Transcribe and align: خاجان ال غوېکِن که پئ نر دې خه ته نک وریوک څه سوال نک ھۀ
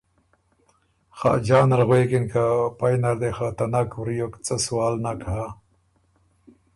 خاجان 1.17 1.69
ال 1.75 1.81
غوېکِن 1.87 2.25
که 2.31 2.43
پئ 2.77 2.95
نر 3.01 3.15
دې 3.21 3.29
خه 3.37 3.47
ته 3.57 3.65
نک 3.71 3.89
وریوک 3.97 4.33
څه 4.45 4.55
سوال 4.65 4.93
نک 5.05 5.19
ھۀ 5.31 5.43